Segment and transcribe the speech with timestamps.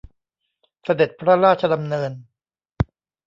[0.83, 2.11] เสด็จพระราชดำเนิน